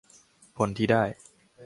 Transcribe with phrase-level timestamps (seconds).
[0.57, 1.03] ผลที่ได้